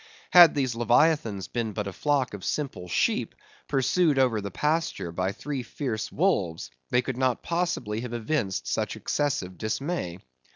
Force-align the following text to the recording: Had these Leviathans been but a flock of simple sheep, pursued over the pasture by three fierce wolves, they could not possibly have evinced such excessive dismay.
Had 0.31 0.55
these 0.55 0.73
Leviathans 0.73 1.47
been 1.47 1.73
but 1.73 1.85
a 1.85 1.93
flock 1.93 2.33
of 2.33 2.43
simple 2.43 2.87
sheep, 2.87 3.35
pursued 3.67 4.17
over 4.17 4.41
the 4.41 4.49
pasture 4.49 5.11
by 5.11 5.31
three 5.31 5.61
fierce 5.61 6.11
wolves, 6.11 6.71
they 6.89 7.03
could 7.03 7.17
not 7.17 7.43
possibly 7.43 8.01
have 8.01 8.11
evinced 8.13 8.65
such 8.65 8.95
excessive 8.95 9.59
dismay. 9.59 10.17